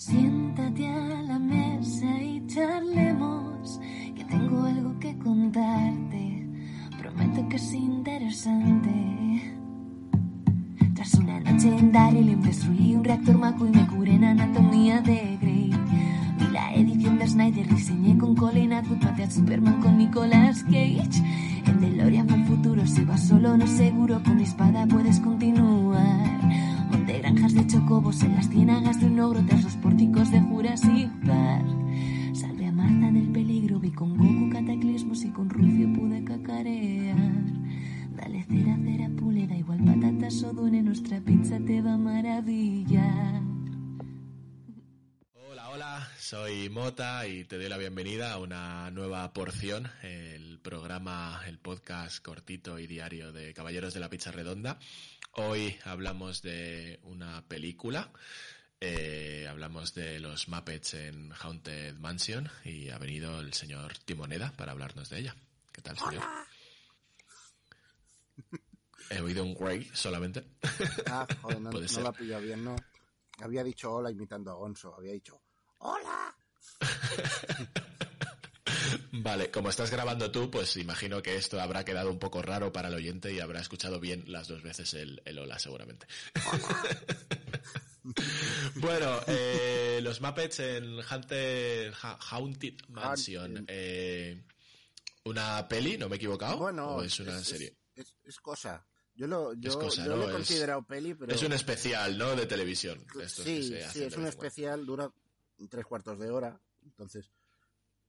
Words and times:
Siéntate 0.00 0.88
a 0.88 1.22
la 1.24 1.38
mesa 1.38 2.06
y 2.22 2.42
charlemos, 2.46 3.78
que 4.16 4.24
tengo 4.24 4.64
algo 4.64 4.98
que 4.98 5.14
contarte. 5.18 6.48
Prometo 6.98 7.46
que 7.50 7.56
es 7.56 7.74
interesante. 7.74 9.58
Tras 10.94 11.14
una 11.16 11.38
noche 11.40 11.76
en 11.76 11.92
Daryl 11.92 12.40
destruí 12.40 12.94
un 12.94 13.04
reactor 13.04 13.36
Maco 13.36 13.66
y 13.66 13.72
me 13.72 13.86
curé 13.88 14.14
en 14.14 14.24
anatomía 14.24 15.02
de 15.02 15.36
Grey. 15.38 15.70
Vi 16.38 16.46
la 16.50 16.72
edición 16.72 17.18
de 17.18 17.28
Snyder, 17.28 17.68
diseñé 17.68 18.16
con 18.16 18.34
Colin 18.34 18.72
Atwood, 18.72 19.02
maté 19.04 19.24
a 19.24 19.30
Superman 19.30 19.82
con 19.82 19.98
Nicolas 19.98 20.64
Cage. 20.64 21.22
En 21.66 21.78
DeLorean 21.78 22.26
fue 22.26 22.38
el 22.38 22.46
futuro, 22.46 22.86
si 22.86 23.04
vas 23.04 23.20
solo 23.20 23.54
no 23.54 23.66
seguro, 23.66 24.22
con 24.22 24.36
mi 24.36 24.44
espada 24.44 24.86
puedes 24.86 25.20
continuar. 25.20 25.59
Chocobos 27.70 28.20
en 28.24 28.34
las 28.34 28.48
ciénagas 28.48 29.00
de 29.00 29.06
un 29.06 29.20
ogro 29.20 29.44
tras 29.46 29.62
los 29.62 29.76
pórticos 29.76 30.32
de 30.32 30.40
Jurassic 30.40 31.08
Park. 31.24 31.66
Salvé 32.32 32.66
a 32.66 32.72
Marta 32.72 33.12
del 33.12 33.28
peligro, 33.28 33.78
vi 33.78 33.92
con 33.92 34.16
Goku 34.16 34.50
cataclismos 34.50 35.24
y 35.24 35.28
con 35.28 35.48
Rufio 35.48 35.92
pude 35.92 36.24
cacarear. 36.24 37.16
Dale 38.16 38.42
cera, 38.42 38.76
cera, 38.76 39.08
pule, 39.10 39.46
da 39.46 39.54
igual 39.54 39.84
patatas 39.84 40.42
o 40.42 40.52
dune, 40.52 40.82
nuestra 40.82 41.20
pizza 41.20 41.60
te 41.60 41.80
va 41.80 41.94
a 41.94 41.96
maravillar. 41.96 43.59
Soy 46.30 46.68
Mota 46.68 47.26
y 47.26 47.42
te 47.42 47.56
doy 47.56 47.68
la 47.68 47.76
bienvenida 47.76 48.32
a 48.32 48.38
una 48.38 48.88
nueva 48.92 49.32
porción, 49.32 49.90
el 50.04 50.60
programa, 50.60 51.42
el 51.48 51.58
podcast 51.58 52.24
cortito 52.24 52.78
y 52.78 52.86
diario 52.86 53.32
de 53.32 53.52
Caballeros 53.52 53.94
de 53.94 53.98
la 53.98 54.08
Pizza 54.08 54.30
Redonda. 54.30 54.78
Hoy 55.32 55.76
hablamos 55.82 56.40
de 56.40 57.00
una 57.02 57.42
película, 57.48 58.12
eh, 58.80 59.48
hablamos 59.50 59.92
de 59.94 60.20
los 60.20 60.46
Muppets 60.46 60.94
en 60.94 61.32
Haunted 61.32 61.96
Mansion 61.96 62.48
y 62.64 62.90
ha 62.90 62.98
venido 62.98 63.40
el 63.40 63.52
señor 63.52 63.98
Timoneda 63.98 64.52
para 64.56 64.70
hablarnos 64.70 65.10
de 65.10 65.18
ella. 65.18 65.34
¿Qué 65.72 65.82
tal, 65.82 65.98
señor? 65.98 66.22
He 69.10 69.20
oído 69.20 69.42
un 69.42 69.54
güey 69.54 69.82
solamente. 69.94 70.44
Ah, 71.06 71.26
joder, 71.42 71.60
no, 71.60 71.72
la 72.04 72.12
pillado 72.12 72.42
bien, 72.42 72.62
no. 72.62 72.76
Había 73.40 73.64
dicho 73.64 73.92
hola 73.92 74.12
imitando 74.12 74.52
a 74.52 74.54
Gonzo, 74.54 74.94
había 74.94 75.10
dicho 75.10 75.42
hola. 75.80 76.34
Vale, 79.12 79.50
como 79.50 79.68
estás 79.68 79.90
grabando 79.90 80.30
tú, 80.30 80.50
pues 80.50 80.76
imagino 80.76 81.22
que 81.22 81.36
esto 81.36 81.60
habrá 81.60 81.84
quedado 81.84 82.10
un 82.10 82.18
poco 82.18 82.42
raro 82.42 82.72
para 82.72 82.88
el 82.88 82.94
oyente 82.94 83.32
y 83.32 83.40
habrá 83.40 83.60
escuchado 83.60 84.00
bien 84.00 84.24
las 84.28 84.48
dos 84.48 84.62
veces 84.62 84.94
el, 84.94 85.20
el 85.24 85.38
hola, 85.38 85.58
seguramente. 85.58 86.06
bueno, 88.76 89.20
eh, 89.26 90.00
los 90.02 90.20
Muppets 90.20 90.60
en 90.60 91.00
Haunted, 91.02 91.92
Ha- 92.00 92.18
Haunted 92.30 92.74
Mansion. 92.88 93.64
Eh, 93.68 94.42
¿Una 95.24 95.68
peli? 95.68 95.98
¿No 95.98 96.08
me 96.08 96.14
he 96.14 96.18
equivocado? 96.18 96.56
Bueno, 96.56 96.96
¿O 96.96 97.02
es 97.02 97.18
una 97.20 97.42
serie? 97.44 97.76
Es, 97.94 98.14
es 98.24 98.40
cosa. 98.40 98.86
Yo 99.14 99.26
lo, 99.26 99.52
yo, 99.54 99.78
cosa, 99.78 100.02
yo 100.04 100.12
¿no? 100.12 100.16
lo 100.16 100.28
he 100.30 100.32
considerado 100.32 100.82
peli, 100.82 101.12
pero 101.14 101.34
Es 101.34 101.42
un 101.42 101.52
especial, 101.52 102.16
¿no? 102.16 102.34
De 102.34 102.46
televisión. 102.46 103.04
que 103.12 103.28
sí, 103.28 103.68
se 103.68 103.86
sí, 103.90 104.04
es 104.04 104.16
un 104.16 104.26
especial, 104.26 104.86
dura 104.86 105.10
tres 105.68 105.86
cuartos 105.86 106.18
de 106.18 106.30
hora, 106.30 106.60
entonces 106.84 107.30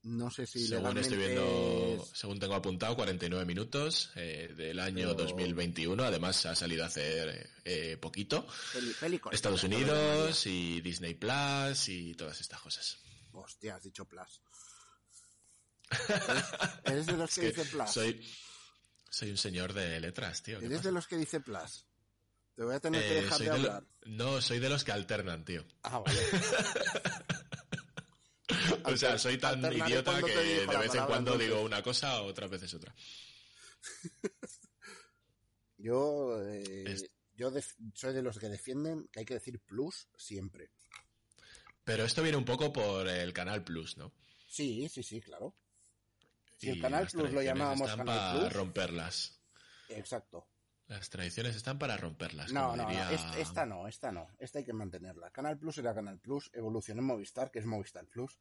no 0.04 0.32
sé 0.32 0.48
si 0.48 0.66
Según 0.68 0.98
estoy 0.98 1.18
viendo, 1.18 2.00
es- 2.02 2.18
según 2.18 2.40
tengo 2.40 2.56
apuntado, 2.56 2.96
49 2.96 3.46
minutos 3.46 4.10
eh, 4.16 4.52
del 4.58 4.80
año 4.80 5.10
Pero- 5.10 5.14
2021. 5.26 6.04
Además, 6.04 6.44
ha 6.48 6.56
salido 6.56 6.84
hace 6.86 7.48
eh, 7.66 7.98
poquito. 7.98 8.48
peli, 8.74 8.94
peli 9.00 9.20
corta, 9.20 9.36
Estados 9.36 9.64
Unidos 9.64 10.46
y 10.48 10.82
Disney 10.82 11.14
Plus 11.14 11.88
y 11.90 12.16
todas 12.16 12.42
estas 12.42 12.60
cosas. 12.62 12.98
Hostia, 13.34 13.76
has 13.76 13.84
dicho 13.84 14.06
plus. 14.06 14.42
¿Eres, 16.86 17.06
de 17.06 17.14
los 17.18 17.36
que, 17.36 17.48
Es 17.50 17.54
que 17.54 17.62
dice 17.62 17.66
plus? 17.76 17.92
soy, 17.92 18.28
soy 19.10 19.30
un 19.32 19.38
señor 19.38 19.74
de 19.74 20.00
letras, 20.00 20.42
tío. 20.42 20.60
¿qué 20.60 20.66
¿Eres 20.66 20.80
pasa? 20.80 20.90
de 20.90 20.94
los 20.96 21.08
que 21.08 21.18
dice 21.18 21.40
plus? 21.42 21.86
Te 22.56 22.64
voy 22.64 22.76
a 22.76 22.80
tener 22.80 23.02
que 23.02 23.20
Eh, 23.20 23.22
dejar 23.22 23.40
de 23.40 23.46
lo- 23.46 23.54
hablar. 23.54 23.84
No, 24.06 24.42
soy 24.42 24.60
de 24.60 24.70
los 24.70 24.84
que 24.84 24.92
alternan, 24.92 25.46
tío. 25.46 25.64
Ah, 25.84 26.00
vale. 26.00 26.20
O 28.86 28.98
sea, 28.98 29.18
soy 29.18 29.38
tan 29.38 29.60
idiota 29.74 30.22
que 30.22 30.32
de 30.66 30.66
vez 30.78 30.96
en 30.96 31.06
cuando 31.06 31.32
entonces. 31.34 31.40
digo 31.48 31.62
una 31.62 31.82
cosa, 31.84 32.22
otras 32.22 32.50
veces 32.50 32.74
otra. 32.74 32.94
Yo, 35.78 36.40
eh, 36.48 36.84
Es- 36.88 37.10
yo 37.34 37.50
def- 37.50 37.76
soy 37.96 38.14
de 38.14 38.22
los 38.22 38.38
que 38.38 38.50
defienden 38.50 39.08
que 39.12 39.20
hay 39.22 39.26
que 39.26 39.34
decir 39.34 39.60
plus 39.62 40.08
siempre. 40.16 40.72
Pero 41.84 42.04
esto 42.06 42.22
viene 42.22 42.38
un 42.38 42.46
poco 42.46 42.72
por 42.72 43.08
el 43.08 43.34
Canal 43.34 43.64
Plus, 43.64 43.98
¿no? 43.98 44.14
Sí, 44.48 44.88
sí, 44.90 45.02
sí, 45.02 45.20
claro. 45.22 45.56
Si 46.58 46.68
Y 46.68 46.70
el 46.72 46.82
Canal 46.82 47.08
Plus 47.08 47.32
lo 47.32 47.42
llamábamos 47.42 47.90
están 47.90 48.06
Canal 48.06 48.20
para 48.20 48.40
Plus, 48.42 48.54
romperlas. 48.54 49.42
exacto. 49.90 50.48
Las 50.88 51.10
tradiciones 51.10 51.56
están 51.56 51.80
para 51.80 51.98
romperlas. 51.98 52.52
No, 52.52 52.66
como 52.72 52.76
no, 52.78 52.84
no, 52.84 52.90
diría- 52.90 53.12
esta 53.40 53.66
no, 53.66 53.88
esta 53.88 54.12
no, 54.12 54.28
esta 54.38 54.60
hay 54.60 54.66
que 54.66 54.74
mantenerla. 54.74 55.32
Canal 55.32 55.58
Plus 55.58 55.78
era 55.80 55.96
Canal 55.96 56.20
Plus, 56.20 56.52
evolucionó 56.54 57.00
en 57.00 57.08
Movistar, 57.08 57.50
que 57.50 57.60
es 57.60 57.66
Movistar 57.66 58.06
Plus. 58.08 58.38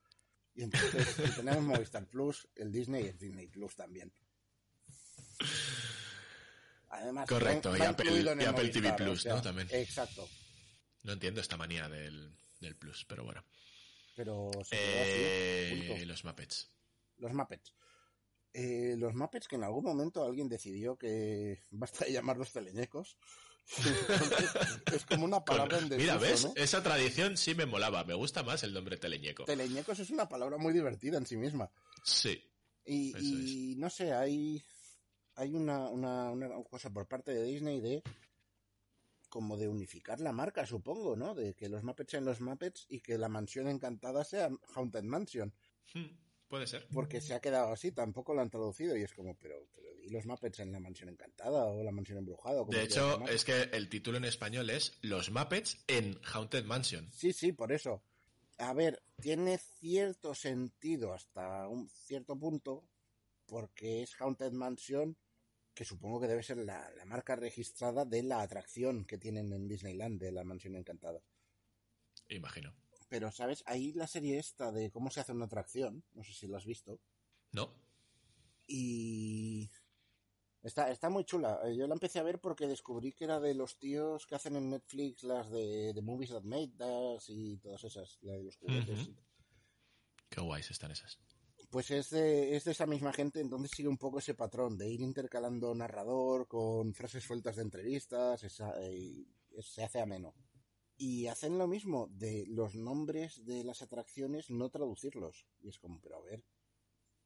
Y 0.55 0.63
entonces, 0.65 1.07
si 1.09 1.31
tenemos 1.37 1.63
Movistar 1.63 2.07
Plus, 2.09 2.49
el 2.57 2.71
Disney 2.73 3.05
es 3.07 3.19
Disney 3.19 3.47
Plus 3.49 3.77
también. 3.77 4.13
Además, 6.89 7.29
Correcto, 7.29 7.71
va- 7.71 7.79
y 7.79 7.83
Apple- 7.83 8.11
y 8.13 8.17
el 8.19 8.29
Apple 8.49 8.69
TV 8.71 8.93
Plus, 8.95 9.27
¿no? 9.27 9.41
También. 9.41 9.69
Exacto. 9.71 10.29
No 11.05 11.13
entiendo 11.13 11.41
esta 11.41 11.57
manía 11.57 11.89
del, 11.89 12.35
del 12.59 12.77
Plus, 12.77 13.05
pero 13.09 13.25
bueno. 13.25 13.45
Pero 14.17 14.51
se 14.65 14.77
así, 14.77 14.77
Eh, 14.77 15.85
punto. 15.89 16.05
los 16.07 16.25
Muppets. 16.25 16.71
Los 17.19 17.33
Muppets. 17.33 17.75
Eh, 18.53 18.97
los 18.99 19.15
Muppets 19.15 19.47
que 19.47 19.55
en 19.57 19.65
algún 19.65 19.85
momento 19.85 20.25
alguien 20.25 20.49
decidió 20.49 20.99
que 20.99 21.63
basta 21.71 22.05
de 22.05 22.13
llamarlos 22.13 22.53
teleñecos. 22.53 23.17
Es 24.93 25.05
como 25.07 25.25
una 25.25 25.45
palabra 25.45 25.79
en 25.79 25.89
Mira, 25.89 26.19
desuso, 26.19 26.21
¿ves? 26.21 26.45
¿no? 26.45 26.53
Esa 26.63 26.83
tradición 26.83 27.37
sí 27.37 27.55
me 27.55 27.67
molaba. 27.67 28.05
Me 28.05 28.15
gusta 28.15 28.43
más 28.43 28.63
el 28.63 28.73
nombre 28.73 28.97
teleñeco. 28.97 29.45
Teleñecos 29.45 29.99
es 30.01 30.11
una 30.11 30.29
palabra 30.29 30.59
muy 30.59 30.73
divertida 30.73 31.19
en 31.19 31.27
sí 31.27 31.37
misma. 31.37 31.71
Sí. 32.05 32.43
Y 32.85 33.75
no 33.79 33.89
sé, 33.89 34.13
hay, 34.13 34.63
hay 35.37 35.55
una, 35.55 35.89
una, 35.89 36.31
una 36.31 36.49
cosa 36.65 36.91
por 36.91 37.07
parte 37.07 37.33
de 37.33 37.45
Disney 37.45 37.81
de 37.81 38.03
como 39.31 39.57
de 39.57 39.69
unificar 39.69 40.21
la 40.21 40.33
marca, 40.33 40.67
supongo, 40.67 41.17
¿no? 41.17 41.35
De 41.35 41.55
que 41.55 41.69
los 41.69 41.85
Muppets 41.85 42.11
sean 42.11 42.25
los 42.25 42.41
Muppets 42.41 42.85
y 42.89 43.01
que 43.01 43.17
la 43.17 43.29
mansión 43.29 43.69
encantada 43.69 44.25
sea 44.25 44.51
Haunted 44.75 45.05
Mansion. 45.05 45.55
Hmm, 45.95 46.09
Puede 46.51 46.67
ser. 46.67 46.85
Porque 46.93 47.21
se 47.21 47.33
ha 47.33 47.41
quedado 47.41 47.73
así, 47.73 47.93
tampoco 47.93 48.35
lo 48.35 48.41
han 48.41 48.51
traducido 48.51 48.97
y 48.97 49.03
es 49.03 49.15
como, 49.15 49.37
pero, 49.37 49.69
pero 49.73 49.87
¿y 50.03 50.11
los 50.11 50.27
Muppets 50.27 50.59
en 50.59 50.73
la 50.73 50.81
mansión 50.81 51.09
encantada 51.09 51.65
o 51.67 51.85
la 51.85 51.93
mansión 51.93 52.19
embrujada? 52.19 52.61
o 52.61 52.65
De 52.67 52.83
hecho, 52.83 53.25
es 53.29 53.45
que 53.45 53.71
el 53.73 53.89
título 53.89 54.19
en 54.19 54.25
español 54.25 54.69
es 54.69 54.99
Los 55.01 55.31
Muppets 55.31 55.85
en 55.87 56.19
Haunted 56.25 56.65
Mansion. 56.65 57.09
Sí, 57.13 57.33
sí, 57.33 57.53
por 57.53 57.71
eso. 57.71 58.03
A 58.59 58.75
ver, 58.75 59.01
tiene 59.23 59.59
cierto 59.59 60.35
sentido 60.35 61.13
hasta 61.13 61.69
un 61.69 61.89
cierto 61.89 62.37
punto, 62.37 62.85
porque 63.47 64.03
es 64.03 64.21
Haunted 64.21 64.51
Mansion, 64.51 65.17
que 65.73 65.85
supongo 65.85 66.21
que 66.21 66.27
debe 66.27 66.43
ser 66.43 66.57
la, 66.57 66.91
la 66.97 67.05
marca 67.05 67.37
registrada 67.37 68.05
de 68.05 68.25
la 68.25 68.43
atracción 68.43 69.05
que 69.05 69.19
tienen 69.19 69.53
en 69.53 69.69
Disneyland, 69.69 70.21
de 70.21 70.33
la 70.33 70.43
mansión 70.43 70.75
encantada. 70.75 71.23
Imagino. 72.29 72.75
Pero, 73.11 73.31
¿sabes? 73.33 73.63
Ahí 73.67 73.93
la 73.93 74.07
serie 74.07 74.39
esta 74.39 74.71
de 74.73 74.91
cómo 74.91 75.11
se 75.11 75.21
hace 75.21 75.33
una 75.33 75.45
atracción, 75.47 76.03
no 76.15 76.25
sé 76.25 76.33
si 76.33 76.47
lo 76.47 76.57
has 76.57 76.65
visto, 76.65 76.99
¿No? 77.53 77.75
y 78.67 79.69
está, 80.63 80.91
está 80.93 81.11
muy 81.11 81.25
chula. 81.25 81.61
Eh, 81.65 81.77
Yo 81.77 81.87
la 81.89 81.95
empecé 81.95 82.21
a 82.21 82.23
ver 82.23 82.39
porque 82.41 82.69
descubrí 82.69 83.13
que 83.13 83.25
era 83.25 83.41
de 83.41 83.55
los 83.55 83.79
tíos 83.79 84.27
que 84.27 84.37
hacen 84.37 84.55
en 84.57 84.71
Netflix 84.71 85.25
las 85.25 85.51
de, 85.51 85.93
de 85.93 86.03
Movies 86.03 86.31
That 86.31 86.45
Made 86.45 86.73
Us 86.79 87.29
y 87.29 87.57
todas 87.59 87.83
esas, 87.83 88.19
la 88.23 88.35
de 88.35 88.45
los 88.45 88.57
juguetes. 88.57 89.11
Qué 90.29 90.41
guays 90.41 90.71
están 90.71 90.93
esas. 90.93 91.19
Pues 91.71 91.91
es 91.91 92.11
de, 92.11 92.57
es 92.57 92.63
de 92.65 92.71
esa 92.73 92.87
misma 92.87 93.13
gente, 93.13 93.41
entonces 93.41 93.71
sigue 93.75 93.89
un 93.89 93.99
poco 93.99 94.21
ese 94.21 94.35
patrón 94.35 94.79
de 94.79 94.89
ir 94.89 95.01
intercalando 95.01 95.75
narrador 95.75 96.47
con 96.47 96.95
frases 96.95 97.25
sueltas 97.25 97.57
de 97.57 97.63
entrevistas, 97.63 98.43
esa- 98.45 98.81
y 98.89 99.27
se 99.61 99.83
hace 99.83 100.01
ameno. 100.01 100.33
Y 101.03 101.29
hacen 101.29 101.57
lo 101.57 101.67
mismo 101.67 102.09
de 102.11 102.45
los 102.47 102.75
nombres 102.75 103.47
de 103.47 103.65
las 103.65 103.81
atracciones 103.81 104.51
no 104.51 104.69
traducirlos. 104.69 105.47
Y 105.63 105.71
es 105.71 105.79
como, 105.79 105.99
pero 105.99 106.19
a 106.19 106.21
ver, 106.21 106.45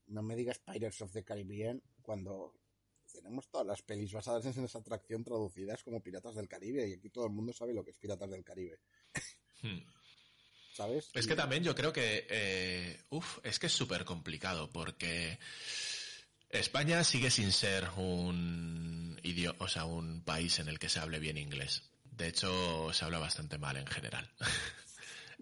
no 0.07 0.23
me 0.23 0.37
digas 0.37 0.61
Pirates 0.61 1.01
of 1.01 1.11
the 1.11 1.25
Caribbean 1.25 1.83
cuando 2.01 2.55
tenemos 3.13 3.49
todas 3.49 3.67
las 3.67 3.83
pelis 3.83 4.13
basadas 4.13 4.47
en 4.57 4.65
esa 4.65 4.79
atracción 4.79 5.25
traducidas 5.25 5.83
como 5.83 6.01
Piratas 6.01 6.37
del 6.37 6.47
Caribe 6.47 6.89
y 6.89 6.93
aquí 6.93 7.11
todo 7.11 7.27
el 7.27 7.33
mundo 7.33 7.53
sabe 7.53 7.75
lo 7.75 7.83
que 7.83 7.91
es 7.91 7.99
Piratas 7.99 8.31
del 8.31 8.45
Caribe. 8.45 8.79
Hmm. 9.61 9.81
¿Sabes? 10.73 11.11
Es 11.13 11.27
que 11.27 11.35
también 11.35 11.65
yo 11.65 11.75
creo 11.75 11.93
que, 11.93 12.29
eh, 12.31 13.01
uf, 13.11 13.39
es 13.43 13.59
que 13.59 13.67
es 13.67 13.73
súper 13.73 14.05
complicado 14.05 14.71
porque 14.71 15.41
España 16.49 17.03
sigue 17.03 17.33
sin 17.33 17.51
ser 17.51 17.89
un 17.97 19.19
idioma, 19.25 19.57
o 19.59 19.67
sea, 19.67 19.85
un 19.85 20.23
país 20.23 20.61
en 20.61 20.69
el 20.69 20.79
que 20.79 20.89
se 20.89 21.01
hable 21.01 21.19
bien 21.19 21.39
inglés. 21.39 21.83
De 22.17 22.29
hecho, 22.29 22.93
se 22.93 23.05
habla 23.05 23.19
bastante 23.19 23.59
mal 23.59 23.77
en 23.77 23.87
general. 23.87 24.31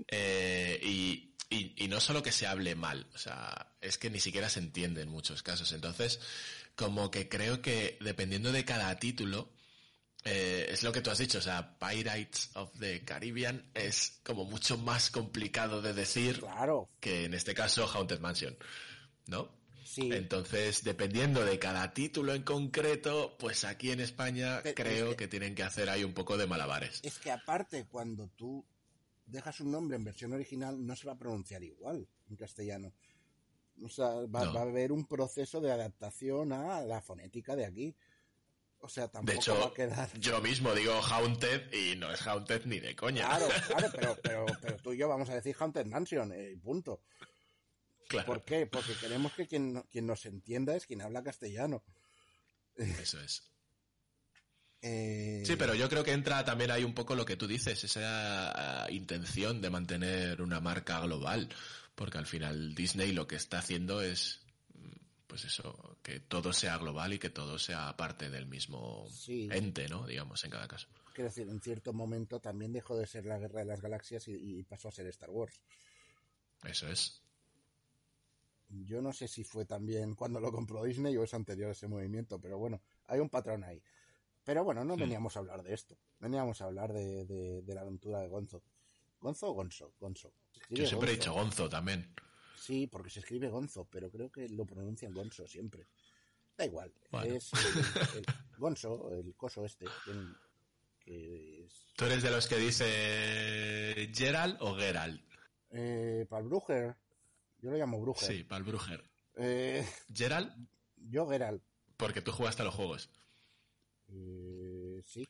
Eh, 0.09 0.81
y, 0.83 1.35
y- 1.51 1.75
y 1.85 1.89
no 1.89 2.01
solo 2.01 2.23
que 2.23 2.33
se 2.33 2.47
hable 2.47 2.75
mal, 2.75 3.07
o 3.15 3.19
sea, 3.19 3.75
es 3.81 3.99
que 3.99 4.09
ni 4.11 4.21
siquiera 4.21 4.49
se 4.49 4.59
entiende 4.59 5.03
en 5.03 5.11
muchos 5.11 5.43
casos. 5.43 5.71
Entonces, 5.73 6.19
como 6.75 7.11
que 7.11 7.29
creo 7.29 7.61
que 7.61 7.99
dependiendo 8.01 8.53
de 8.53 8.65
cada 8.65 8.99
título, 8.99 9.53
eh, 10.25 10.67
es 10.71 10.83
lo 10.83 10.93
que 10.93 11.03
tú 11.03 11.11
has 11.11 11.19
dicho, 11.19 11.39
o 11.39 11.43
sea, 11.43 11.79
Pirates 11.79 12.51
of 12.55 12.71
the 12.79 13.05
Caribbean 13.05 13.71
es 13.75 14.21
como 14.25 14.45
mucho 14.47 14.79
más 14.79 15.11
complicado 15.11 15.83
de 15.83 15.93
decir 15.93 16.41
Claro, 16.41 16.89
que 16.99 17.27
en 17.27 17.35
este 17.35 17.55
caso 17.55 17.87
Haunted 17.87 18.21
Mansion, 18.21 18.57
¿no? 19.27 19.51
Sí. 19.85 20.11
Entonces, 20.13 20.83
dependiendo 20.85 21.45
de 21.45 21.59
cada 21.59 21.93
título 21.93 22.35
en 22.35 22.43
concreto, 22.43 23.37
pues 23.39 23.65
aquí 23.65 23.91
en 23.91 24.01
España 24.01 24.61
Pero 24.63 24.75
creo 24.75 25.05
es 25.07 25.11
que- 25.11 25.17
que 25.17 25.29
tienen 25.29 25.55
que 25.55 25.63
hacer 25.63 25.89
ahí 25.89 26.05
un 26.05 26.15
poco 26.15 26.37
de 26.37 26.47
malabares. 26.47 27.01
Es 27.03 27.19
que 27.19 27.31
aparte, 27.31 27.87
cuando 27.89 28.29
tú 28.29 28.65
dejas 29.27 29.61
un 29.61 29.71
nombre 29.71 29.97
en 29.97 30.05
versión 30.05 30.33
original, 30.33 30.85
no 30.85 30.95
se 30.97 31.07
va 31.07 31.13
a 31.13 31.19
pronunciar 31.19 31.63
igual 31.63 32.07
en 32.29 32.37
castellano. 32.37 32.93
O 33.83 33.89
sea, 33.89 34.09
va, 34.27 34.45
No. 34.45 34.55
va 34.55 34.61
a 34.61 34.65
haber 34.65 34.93
un 34.93 35.07
proceso 35.07 35.61
de 35.61 35.73
adaptación 35.73 36.53
a 36.53 36.83
la 36.83 37.01
fonética 37.01 37.57
de 37.57 37.65
aquí. 37.65 37.97
O 38.85 38.89
sea, 38.89 39.05
De 39.07 39.11
tampoco 39.11 39.37
va 39.37 39.41
hecho, 39.41 39.65
a 39.65 39.75
quedar... 39.75 40.19
yo 40.19 40.41
mismo 40.41 40.75
digo 40.75 40.93
Haunted 41.01 41.73
y 41.73 41.95
no 41.97 42.13
es 42.13 42.21
Haunted 42.27 42.65
ni 42.67 42.81
de 42.81 42.97
coña. 42.97 43.27
Claro, 43.29 43.47
claro, 43.69 43.89
pero, 43.95 44.19
pero, 44.23 44.47
pero 44.61 44.77
tú 44.79 44.93
y 44.93 44.99
yo 44.99 45.09
vamos 45.09 45.31
a 45.31 45.35
decir 45.37 45.55
Haunted 45.59 45.87
Mansion, 45.87 46.33
eh, 46.33 46.59
punto. 46.63 47.01
Claro, 48.13 48.27
¿Por 48.27 48.45
qué? 48.45 48.67
Porque 48.67 48.95
queremos 48.95 49.33
que 49.33 49.47
quien, 49.47 49.83
quien 49.91 50.07
nos 50.07 50.25
entienda 50.27 50.77
es 50.77 50.87
quien 50.87 51.03
habla 51.03 51.23
castellano. 51.23 51.83
eso 52.77 53.21
es. 53.21 53.49
Eh, 54.81 55.43
Sí, 55.47 55.57
pero 55.57 55.75
yo 55.75 55.89
creo 55.89 56.03
que 56.05 56.13
entra 56.13 56.45
también 56.45 56.71
ahí 56.71 56.85
un 56.85 56.95
poco 56.95 57.15
lo 57.15 57.25
que 57.25 57.37
tú 57.37 57.47
dices, 57.47 57.85
esa 57.85 58.87
eh, 58.89 58.93
intención 58.95 59.61
de 59.61 59.71
mantener 59.71 60.43
una 60.43 60.61
marca 60.61 60.99
global, 61.01 61.49
porque 61.95 62.19
al 62.19 62.27
final 62.27 62.75
Disney 62.75 63.13
lo 63.13 63.27
que 63.29 63.37
está 63.37 63.59
haciendo 63.59 64.03
es, 64.03 64.41
mm, 64.75 64.91
pues 65.29 65.45
eso, 65.45 65.99
que 66.03 66.19
todo 66.21 66.53
sea 66.53 66.79
global 66.79 67.13
y 67.13 67.19
que 67.21 67.31
todo 67.31 67.59
sea 67.59 67.97
parte 67.97 68.29
del 68.29 68.47
mismo 68.47 69.07
Sí. 69.09 69.49
ente, 69.53 69.89
¿no? 69.89 70.07
Digamos, 70.07 70.43
en 70.45 70.51
cada 70.51 70.67
caso. 70.67 70.89
Quiero 71.15 71.29
decir, 71.29 71.49
en 71.49 71.61
cierto 71.61 71.93
momento 71.93 72.41
también 72.41 72.73
dejó 72.73 72.97
de 72.97 73.07
ser 73.07 73.27
la 73.27 73.39
Guerra 73.39 73.61
de 73.61 73.67
las 73.67 73.81
Galaxias 73.83 74.27
y, 74.29 74.33
y 74.59 74.63
pasó 74.65 74.89
a 74.89 74.93
ser 74.93 75.07
Star 75.09 75.31
Wars. 75.31 75.61
Eso 76.65 76.89
es. 76.89 77.22
Yo 78.85 79.03
no 79.03 79.13
sé 79.13 79.29
si 79.29 79.45
fue 79.45 79.65
también 79.67 80.15
cuando 80.15 80.41
lo 80.41 80.51
compró 80.51 80.83
Disney 80.85 81.17
o 81.17 81.23
es 81.25 81.35
anterior 81.35 81.69
a 81.69 81.73
ese 81.73 81.89
movimiento, 81.89 82.41
pero 82.41 82.57
bueno, 82.59 82.81
hay 83.07 83.21
un 83.21 83.29
patrón 83.29 83.65
ahí. 83.65 83.83
Pero 84.45 84.65
bueno, 84.65 84.85
no 84.85 84.97
veníamos 84.97 85.37
a 85.37 85.41
hablar 85.41 85.63
de 85.63 85.75
esto. 85.75 85.97
Veníamos 86.19 86.61
a 86.61 86.65
hablar 86.65 86.93
de, 86.93 87.25
de- 87.27 87.63
de 87.63 87.75
la 87.75 87.83
aventura 87.83 88.21
de 88.21 88.29
Gonzo. 88.29 88.63
¿Gonzo 89.21 89.51
o 89.51 89.53
Gonzo? 89.53 89.95
Gonzo. 90.01 90.33
Yo 90.71 90.87
siempre 90.87 91.11
he 91.13 91.15
dicho 91.15 91.33
Gonzo 91.33 91.69
también. 91.69 92.13
Sí, 92.57 92.87
porque 92.87 93.11
se 93.11 93.21
escribe 93.21 93.49
Gonzo, 93.49 93.87
pero 93.91 94.11
creo 94.11 94.31
que 94.33 94.49
lo 94.49 94.65
pronuncian 94.65 95.13
Gonzo 95.15 95.47
siempre. 95.47 95.87
Da 96.57 96.65
igual. 96.65 96.93
Bueno. 97.11 97.35
Es 97.37 97.53
el, 97.53 98.19
el 98.19 98.25
Gonzo, 98.59 99.11
el 99.13 99.35
coso 99.37 99.65
este, 99.65 99.87
que 100.99 101.65
es... 101.65 101.87
¿Tú 101.97 102.05
eres 102.05 102.23
de 102.23 102.31
los 102.31 102.47
que 102.49 102.57
dice 102.57 104.11
Gerald 104.15 104.57
o 104.61 104.75
Gerald? 104.77 105.21
Eh, 105.71 106.27
para 106.29 106.43
el 106.43 106.49
Bruger. 106.49 106.97
Yo 107.63 107.71
lo 107.71 107.79
llamo 107.79 108.01
Bruger. 108.01 108.29
Sí, 108.29 108.45
para 108.45 108.59
el 108.59 108.65
Bruger. 108.65 109.03
Eh, 109.37 109.87
Gerald, 110.13 110.53
yo 110.97 111.27
Geralt. 111.27 111.63
porque 111.97 112.21
tú 112.21 112.33
jugaste 112.33 112.63
a 112.63 112.65
los 112.67 112.75
juegos. 112.75 113.09
Eh, 114.09 115.01
sí. 115.07 115.27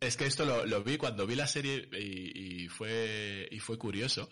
Es 0.00 0.16
que 0.16 0.26
esto 0.26 0.44
lo, 0.44 0.64
lo 0.66 0.82
vi 0.82 0.96
cuando 0.96 1.26
vi 1.26 1.34
la 1.36 1.46
serie 1.46 1.88
y, 1.92 2.64
y 2.64 2.68
fue 2.68 3.48
y 3.52 3.60
fue 3.60 3.78
curioso. 3.78 4.28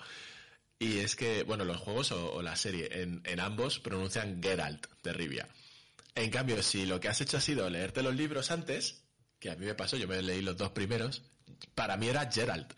Y 0.80 0.98
es 0.98 1.16
que, 1.16 1.42
bueno, 1.42 1.64
los 1.64 1.76
juegos 1.76 2.12
o, 2.12 2.32
o 2.34 2.42
la 2.42 2.56
serie, 2.56 3.02
en, 3.02 3.20
en 3.24 3.40
ambos 3.40 3.78
pronuncian 3.80 4.42
Geralt 4.42 4.86
de 5.02 5.12
Rivia. 5.12 5.48
En 6.14 6.30
cambio, 6.30 6.62
si 6.62 6.86
lo 6.86 6.98
que 7.00 7.08
has 7.08 7.20
hecho 7.20 7.36
ha 7.36 7.40
sido 7.40 7.68
leerte 7.68 8.02
los 8.02 8.14
libros 8.14 8.50
antes, 8.50 9.04
que 9.38 9.50
a 9.50 9.56
mí 9.56 9.66
me 9.66 9.74
pasó, 9.74 9.96
yo 9.96 10.08
me 10.08 10.22
leí 10.22 10.40
los 10.40 10.56
dos 10.56 10.70
primeros, 10.70 11.22
para 11.74 11.96
mí 11.96 12.08
era 12.08 12.30
Geralt. 12.30 12.72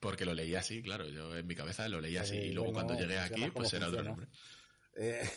Porque 0.00 0.24
lo 0.24 0.34
leía 0.34 0.60
así, 0.60 0.82
claro, 0.82 1.08
yo 1.08 1.36
en 1.36 1.46
mi 1.46 1.54
cabeza 1.54 1.88
lo 1.88 2.00
leía 2.00 2.22
así. 2.22 2.36
Eh, 2.36 2.46
y 2.46 2.52
luego 2.52 2.72
bueno, 2.72 2.86
cuando 2.86 3.02
llegué 3.02 3.18
aquí, 3.18 3.50
pues 3.50 3.72
era 3.72 3.88
otro 3.88 4.02
nombre. 4.02 4.28
Eh, 4.96 5.28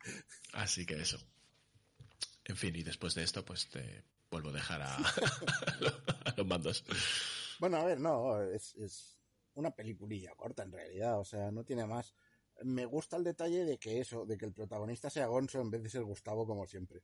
Así 0.52 0.86
que 0.86 1.00
eso. 1.00 1.18
En 2.44 2.56
fin, 2.56 2.74
y 2.74 2.82
después 2.82 3.14
de 3.14 3.22
esto, 3.22 3.44
pues 3.44 3.68
te 3.68 4.04
vuelvo 4.30 4.50
a 4.50 4.54
dejar 4.54 4.82
a, 4.82 4.96
a 6.24 6.34
los 6.36 6.46
mandos. 6.46 6.84
bueno, 7.58 7.76
a 7.76 7.84
ver, 7.84 8.00
no, 8.00 8.42
es, 8.42 8.74
es 8.76 9.18
una 9.54 9.70
peliculilla 9.70 10.34
corta 10.34 10.62
en 10.62 10.72
realidad, 10.72 11.18
o 11.18 11.24
sea, 11.24 11.50
no 11.50 11.64
tiene 11.64 11.86
más. 11.86 12.14
Me 12.62 12.84
gusta 12.84 13.16
el 13.16 13.24
detalle 13.24 13.64
de 13.64 13.78
que 13.78 14.00
eso, 14.00 14.26
de 14.26 14.36
que 14.36 14.46
el 14.46 14.52
protagonista 14.52 15.10
sea 15.10 15.26
Gonzo 15.26 15.60
en 15.60 15.70
vez 15.70 15.82
de 15.82 15.90
ser 15.90 16.02
Gustavo 16.02 16.46
como 16.46 16.66
siempre. 16.66 17.02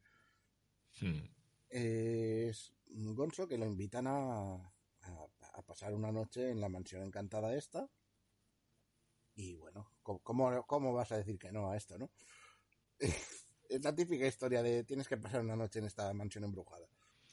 Hmm. 1.01 1.23
Es 1.69 2.73
Gonzo 2.89 3.49
que 3.49 3.59
lo 3.59 3.67
invitan 3.67 4.07
a, 4.07 4.55
a, 4.55 5.27
a 5.57 5.63
pasar 5.63 5.95
una 5.95 6.13
noche 6.13 6.51
en 6.51 6.61
la 6.61 6.69
mansión 6.69 7.03
encantada 7.03 7.55
esta. 7.55 7.89
Y 9.35 9.57
bueno, 9.57 9.93
¿cómo- 10.03 10.21
¿cómo, 10.23 10.67
¿cómo 10.67 10.93
vas 10.95 11.13
a 11.13 11.19
decir 11.19 11.39
que 11.39 11.53
no 11.53 11.71
a 11.71 11.77
esto, 11.77 11.99
no? 11.99 12.11
Es 13.69 13.83
la 13.83 13.93
típica 13.93 14.25
historia 14.27 14.63
de 14.63 14.85
tienes 14.85 15.09
que 15.09 15.17
pasar 15.17 15.41
una 15.41 15.57
noche 15.57 15.81
en 15.81 15.87
esta 15.87 16.13
mansión 16.15 16.45
embrujada. 16.45 16.87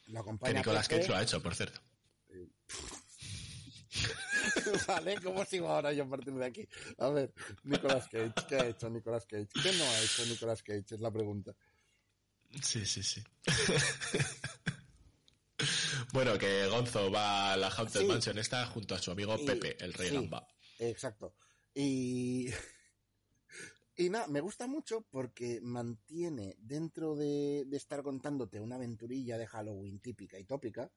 Lo 0.07 0.13
Que 0.13 0.17
acompaña 0.19 0.59
Nicolas 0.59 0.87
Pepe. 0.87 1.01
Cage 1.01 1.09
lo 1.11 1.15
ha 1.17 1.21
hecho, 1.21 1.43
por 1.43 1.53
cierto. 1.55 1.79
vale, 4.87 5.21
¿cómo 5.21 5.45
sigo 5.45 5.67
ahora 5.67 5.93
yo 5.93 6.03
a 6.05 6.09
partir 6.09 6.33
de 6.33 6.45
aquí? 6.45 6.67
A 6.97 7.09
ver, 7.09 7.31
Nicolas 7.63 8.07
Cage, 8.07 8.33
¿qué 8.49 8.55
ha 8.55 8.65
hecho 8.67 8.89
Nicolas 8.89 9.25
Cage? 9.27 9.47
¿Qué 9.61 9.71
no 9.73 9.83
ha 9.83 10.01
hecho 10.01 10.25
Nicolas 10.25 10.63
Cage? 10.63 10.95
Es 10.95 11.01
la 11.01 11.11
pregunta. 11.11 11.53
Sí, 12.61 12.85
sí, 12.85 13.03
sí. 13.03 13.23
bueno, 16.13 16.37
que 16.37 16.67
Gonzo 16.67 17.11
va 17.11 17.53
a 17.53 17.57
la 17.57 17.67
Haunted 17.69 18.01
Sí. 18.01 18.05
Mansion 18.05 18.37
esta 18.37 18.65
junto 18.67 18.95
a 18.95 18.99
su 18.99 19.11
amigo 19.11 19.35
Y- 19.39 19.45
Pepe, 19.45 19.75
el 19.83 19.93
rey 19.93 20.09
sí, 20.09 20.15
Gamba. 20.15 20.47
Exacto. 20.79 21.35
Y, 21.73 22.47
y 23.97 24.09
nada, 24.09 24.27
me 24.27 24.39
gusta 24.41 24.67
mucho 24.67 25.01
porque 25.09 25.59
mantiene, 25.61 26.55
dentro 26.59 27.15
de, 27.15 27.65
de 27.65 27.77
estar 27.77 28.03
contándote 28.03 28.59
una 28.61 28.75
aventurilla 28.75 29.37
de 29.37 29.47
Halloween 29.47 29.99
típica 29.99 30.39
y 30.39 30.45
tópica, 30.45 30.91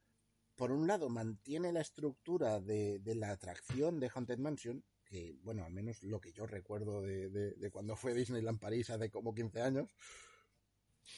por 0.55 0.71
un 0.73 0.87
lado 0.87 1.09
mantiene 1.09 1.73
la 1.73 1.81
estructura 1.81 2.61
de, 2.61 2.99
de 3.01 3.15
la 3.15 3.31
atracción 3.31 4.01
de 4.01 4.11
Haunted 4.15 4.39
Mansion, 4.39 4.85
que 5.05 5.37
bueno, 5.43 5.65
al 5.65 5.73
menos 5.73 6.03
lo 6.03 6.21
que 6.21 6.33
yo 6.33 6.47
recuerdo 6.47 7.01
de, 7.03 7.29
de- 7.31 7.53
de 7.53 7.71
cuando 7.71 7.95
fue 7.97 8.13
Disneyland 8.15 8.59
París 8.59 8.91
hace 8.91 9.11
como 9.11 9.35
15 9.35 9.61
años, 9.63 9.91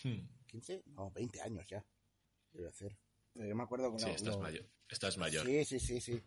Hmm. 0.04 0.28
¿15? 0.52 0.82
No, 0.86 1.10
20 1.12 1.40
años 1.40 1.66
ya, 1.66 1.82
debe 2.52 2.68
hacer. 2.68 2.94
Pero 3.38 3.50
yo 3.50 3.54
me 3.54 3.62
acuerdo 3.62 3.92
que 3.92 4.02
Sí, 4.02 4.10
estás 4.10 4.36
no- 4.36 4.42
mayor. 4.42 4.68
Estás 4.88 5.16
mayor. 5.16 5.46
Sí, 5.46 5.64
sí, 5.64 5.78
sí, 5.78 6.00
sí. 6.00 6.20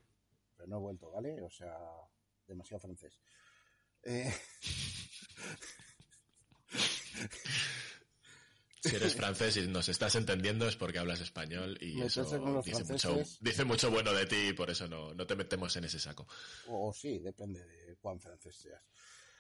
Pero 0.56 0.68
no 0.70 0.78
he 0.78 0.80
vuelto, 0.80 1.12
¿vale? 1.12 1.42
O 1.42 1.50
sea, 1.50 1.78
demasiado 2.48 2.80
francés. 2.80 3.20
Eh, 4.04 4.34
Si 8.84 8.96
eres 8.96 9.16
francés 9.16 9.58
y 9.58 9.68
nos 9.68 9.88
estás 9.90 10.16
entendiendo 10.16 10.68
es 10.68 10.76
porque 10.76 10.98
hablas 10.98 11.20
español 11.22 11.78
y 11.82 11.94
Meterse 11.98 12.22
eso 12.22 12.40
dice 12.64 12.84
mucho, 12.84 13.20
dice 13.40 13.64
mucho 13.64 13.92
bueno 13.92 14.12
de 14.12 14.26
ti 14.26 14.48
y 14.48 14.54
por 14.54 14.72
eso 14.72 14.88
no, 14.88 15.14
no 15.14 15.28
te 15.28 15.36
metemos 15.36 15.76
en 15.76 15.84
ese 15.84 16.00
saco. 16.00 16.26
o, 16.68 16.88
o 16.90 16.94
sí, 16.94 17.20
depende 17.20 17.64
de 17.64 17.96
cuán 17.98 18.20
francés 18.20 18.56
seas. 18.56 18.82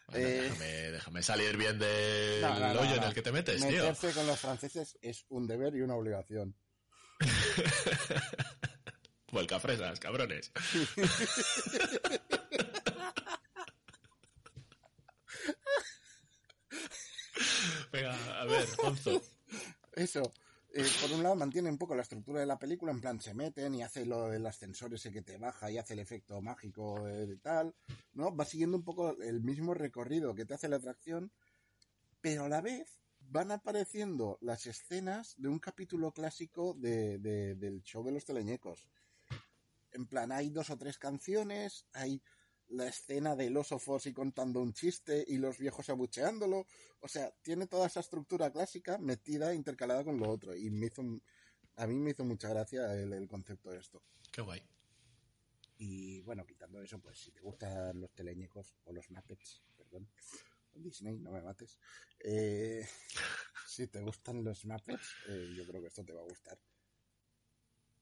Bueno, 0.09 0.27
Eh, 0.27 0.41
déjame, 0.43 0.65
déjame 0.91 1.23
salir 1.23 1.57
bien 1.57 1.79
del 1.79 2.41
No, 2.41 2.59
no, 2.59 2.73
no, 2.75 2.81
hoyo 2.81 2.95
en 2.97 3.03
el 3.03 3.13
que 3.15 3.21
te 3.23 3.31
metes, 3.31 3.61
tío. 3.61 3.67
Meterse 3.83 4.13
con 4.13 4.27
los 4.27 4.39
franceses 4.39 4.99
es 5.01 5.25
un 5.29 5.47
deber 5.47 5.75
y 5.75 5.81
una 5.81 5.95
obligación. 5.95 6.55
Vuelca 9.31 9.59
fresas, 9.59 9.99
cabrones. 9.99 10.51
Venga, 17.91 18.41
a 18.41 18.45
ver, 18.45 18.67
Gonzo. 18.77 19.21
Eso. 19.93 20.21
eh, 20.73 20.85
por 21.01 21.11
un 21.11 21.23
lado 21.23 21.35
mantiene 21.35 21.69
un 21.69 21.77
poco 21.77 21.95
la 21.95 22.03
estructura 22.03 22.39
de 22.39 22.45
la 22.45 22.57
película, 22.57 22.91
en 22.91 23.01
plan 23.01 23.19
se 23.19 23.33
meten 23.33 23.75
y 23.75 23.83
hace 23.83 24.05
lo 24.05 24.29
del 24.29 24.45
ascensor 24.45 24.93
ese 24.93 25.11
que 25.11 25.21
te 25.21 25.37
baja 25.37 25.69
y 25.69 25.77
hace 25.77 25.93
el 25.93 25.99
efecto 25.99 26.41
mágico 26.41 27.03
de 27.05 27.35
tal, 27.37 27.75
¿no? 28.13 28.35
Va 28.35 28.45
siguiendo 28.45 28.77
un 28.77 28.83
poco 28.83 29.17
el 29.21 29.41
mismo 29.41 29.73
recorrido 29.73 30.33
que 30.33 30.45
te 30.45 30.53
hace 30.53 30.69
la 30.69 30.77
atracción, 30.77 31.31
pero 32.21 32.45
a 32.45 32.49
la 32.49 32.61
vez 32.61 32.99
van 33.31 33.51
apareciendo 33.51 34.38
las 34.41 34.65
escenas 34.65 35.35
de 35.38 35.47
un 35.47 35.59
capítulo 35.59 36.11
clásico 36.11 36.73
de, 36.73 37.17
de- 37.17 37.55
del 37.55 37.81
show 37.81 38.03
de 38.03 38.11
los 38.11 38.25
teleñecos. 38.25 38.89
En 39.93 40.05
plan, 40.05 40.31
hay 40.33 40.50
dos 40.50 40.69
o 40.69 40.77
tres 40.77 40.97
canciones, 40.97 41.85
hay 41.93 42.21
la 42.67 42.88
escena 42.88 43.35
del 43.35 43.55
oso 43.55 43.79
Fossi 43.79 44.13
contando 44.13 44.61
un 44.61 44.73
chiste 44.73 45.23
y 45.27 45.38
los 45.38 45.57
viejos 45.57 45.89
abucheándolo. 45.89 46.65
O 47.00 47.07
sea, 47.07 47.31
tiene 47.41 47.67
toda 47.67 47.88
esa 47.88 48.01
estructura 48.01 48.51
clásica 48.51 48.97
metida, 48.97 49.53
intercalada 49.53 50.03
con 50.03 50.19
lo 50.19 50.29
otro. 50.29 50.55
Y 50.55 50.69
me 50.69 50.88
hizo, 50.88 51.01
a 51.77 51.88
mí 51.88 51.95
me 51.95 52.11
hizo 52.11 52.25
mucha 52.25 52.50
gracia 52.50 52.93
el, 52.95 53.13
el 53.13 53.27
concepto 53.29 53.71
de 53.71 53.79
esto. 53.79 54.01
Qué 54.31 54.41
guay. 54.41 54.61
Y 55.77 56.21
bueno, 56.21 56.45
quitando 56.45 56.81
eso, 56.81 57.00
pues 57.00 57.17
si 57.17 57.31
te 57.31 57.39
gustan 57.41 58.00
los 58.01 58.11
teleñecos 58.13 58.75
o 58.85 58.93
los 58.93 59.09
Muppets, 59.09 59.61
perdón, 59.77 60.07
Disney, 60.75 61.17
no 61.17 61.31
me 61.31 61.41
mates. 61.41 61.77
Eh, 62.19 62.87
si 63.67 63.87
te 63.87 64.01
gustan 64.01 64.43
los 64.43 64.65
Muppets, 64.65 65.15
eh, 65.27 65.53
yo 65.55 65.65
creo 65.65 65.81
que 65.81 65.87
esto 65.87 66.03
te 66.03 66.13
va 66.13 66.21
a 66.21 66.25
gustar. 66.25 66.57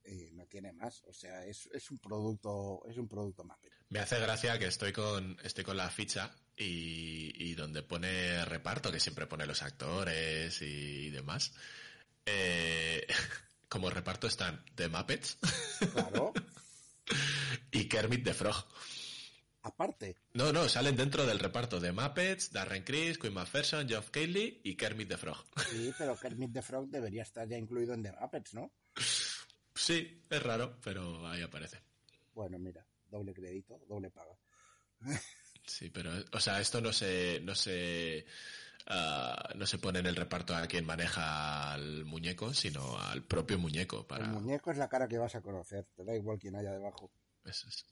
Eh, 0.04 0.32
no 0.34 0.46
tiene 0.46 0.72
más, 0.72 1.04
o 1.08 1.14
sea, 1.14 1.46
es, 1.46 1.68
es 1.74 1.92
un 1.92 2.00
producto, 2.00 2.82
es 2.88 2.98
un 2.98 3.08
producto 3.08 3.44
Muppet. 3.44 3.72
Me 3.90 4.00
hace 4.00 4.20
gracia 4.20 4.58
que 4.58 4.68
estoy 4.68 4.92
con, 4.92 5.38
estoy 5.44 5.64
con 5.64 5.78
la 5.78 5.90
ficha 5.90 6.34
y, 6.56 7.32
y 7.36 7.56
donde 7.56 7.84
pone 7.84 8.44
reparto, 8.46 8.92
que 8.92 9.00
siempre 9.00 9.28
pone 9.28 9.46
los 9.46 9.62
actores 9.62 10.62
y 10.62 11.10
demás. 11.10 11.54
como 13.70 13.90
reparto 13.90 14.28
están 14.28 14.64
The 14.76 14.88
Muppets 14.88 15.38
Claro, 15.92 16.34
y 17.72 17.88
Kermit 17.88 18.24
the 18.24 18.34
Frog. 18.34 18.66
Aparte, 19.62 20.16
No, 20.34 20.52
no, 20.54 20.68
salen 20.70 20.96
dentro 20.96 21.26
del 21.26 21.40
reparto 21.40 21.80
de 21.80 21.92
Muppets, 21.92 22.52
Darren 22.52 22.84
Criss, 22.84 23.18
Quinn 23.18 23.34
McPherson, 23.34 23.88
Geoff 23.88 24.10
Keighley 24.10 24.62
y 24.64 24.76
Kermit 24.76 25.10
the 25.10 25.18
Frog. 25.18 25.38
sí, 25.70 25.94
pero 25.98 26.18
Kermit 26.18 26.54
the 26.54 26.62
Frog 26.62 26.88
debería 26.90 27.24
estar 27.24 27.48
ya 27.48 27.58
incluido 27.58 27.94
en 27.94 28.04
The 28.04 28.14
Muppets, 28.14 28.54
¿no? 28.54 28.72
Sí, 29.76 30.26
es 30.30 30.44
raro, 30.44 30.80
pero 30.84 31.28
ahí 31.28 31.42
aparece. 31.42 31.82
Bueno, 32.34 32.60
mira, 32.60 32.86
doble 33.10 33.34
crédito, 33.34 33.80
doble 33.88 34.10
paga. 34.12 34.38
Sí, 35.66 35.90
pero, 35.90 36.12
o 36.34 36.40
sea, 36.40 36.60
esto 36.60 36.82
no 36.82 36.92
se, 36.92 37.40
no 37.42 37.54
se, 37.54 38.26
ah, 38.88 39.54
no 39.56 39.66
se 39.66 39.78
pone 39.78 40.00
en 40.00 40.08
el 40.08 40.16
reparto 40.16 40.56
a 40.56 40.66
quien 40.68 40.86
maneja 40.86 41.74
al 41.74 42.06
muñeco, 42.06 42.54
sino 42.54 42.98
al 43.00 43.24
propio 43.24 43.60
muñeco 43.60 44.08
para. 44.08 44.26
El 44.26 44.32
muñeco 44.32 44.72
es 44.72 44.78
la 44.78 44.90
cara 44.90 45.08
que 45.08 45.18
vas 45.18 45.36
a 45.36 45.42
conocer, 45.42 45.86
te 45.96 46.04
da 46.04 46.16
igual 46.16 46.40
quién 46.40 46.56
haya 46.56 46.72
debajo. 46.72 47.12
Eso 47.46 47.68
es. 47.68 47.86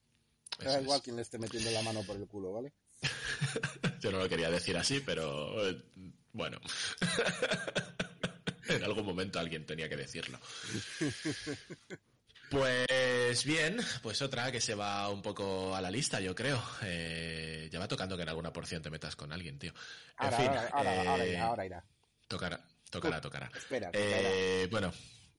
Eso 0.60 0.70
da 0.70 0.78
es. 0.78 0.84
igual 0.84 1.02
quién 1.02 1.16
le 1.16 1.22
esté 1.22 1.38
metiendo 1.38 1.72
la 1.72 1.82
mano 1.82 2.04
por 2.04 2.16
el 2.16 2.28
culo, 2.28 2.54
¿vale? 2.54 2.74
Yo 4.02 4.12
no 4.12 4.20
lo 4.20 4.30
quería 4.30 4.50
decir 4.50 4.76
así, 4.78 5.00
pero 5.06 5.56
bueno. 6.34 6.60
en 8.70 8.84
algún 8.84 9.06
momento 9.06 9.40
alguien 9.40 9.66
tenía 9.66 9.88
que 9.90 9.98
decirlo. 9.98 10.40
Pues 12.50 13.44
bien, 13.44 13.78
pues 14.02 14.22
otra 14.22 14.50
que 14.54 14.62
se 14.62 14.74
va 14.74 15.10
un 15.10 15.22
poco 15.22 15.76
a 15.76 15.82
la 15.82 15.92
lista, 15.92 16.22
yo 16.22 16.34
creo. 16.34 16.64
Eh, 16.82 17.68
ya 17.70 17.78
va 17.78 17.90
tocando 17.90 18.16
que 18.16 18.24
en 18.24 18.30
alguna 18.30 18.54
porción 18.54 18.82
te 18.82 18.90
metas 18.90 19.18
con 19.18 19.34
alguien, 19.34 19.60
tío. 19.60 19.72
En 19.72 20.26
Ahora, 20.34 20.38
fin, 20.38 20.48
ahora, 20.48 20.70
ahora, 20.72 21.02
ahora 21.12 21.26
eh, 21.26 21.30
irá, 21.32 21.44
ahora 21.46 21.66
irá. 21.66 21.86
tocará, 22.30 22.66
tocará, 22.90 23.20
tocará. 23.20 23.52
Espera. 23.54 23.90
Eh, 23.92 24.66
bueno, 24.72 24.94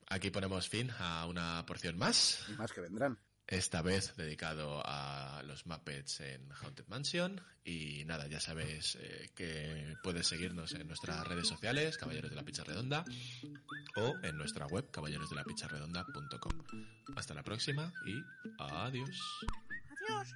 aquí 0.09 0.29
ponemos 0.31 0.69
fin 0.69 0.91
a 0.99 1.25
una 1.25 1.65
porción 1.65 1.97
más. 1.97 2.41
Y 2.47 2.53
más 2.53 2.73
que 2.75 2.83
vendrán 2.83 3.19
esta 3.49 3.81
vez 3.83 4.14
dedicado 4.17 4.83
a 4.85 5.43
los 5.45 5.67
Muppets 5.67 6.21
en 6.21 6.52
Haunted 6.52 6.87
Mansion. 6.88 7.40
Y 7.64 8.05
nada, 8.05 8.26
ya 8.28 8.40
sabéis 8.40 8.97
eh, 9.00 9.31
que 9.35 9.97
puedes 10.02 10.26
seguirnos 10.26 10.75
en 10.75 10.87
nuestras 10.87 11.26
redes 11.26 11.49
sociales, 11.49 11.97
Caballeros 11.99 12.31
de 12.31 12.37
la 12.37 12.45
Pizza 12.45 12.62
Redonda, 12.64 13.05
o 13.97 14.14
en 14.23 14.37
nuestra 14.37 14.67
web, 14.67 14.90
caballerosdelapicharredonda.com. 14.90 16.52
Hasta 17.17 17.35
la 17.35 17.43
próxima 17.43 17.93
y 18.07 18.23
adiós. 18.59 19.21
Adiós. 20.09 20.35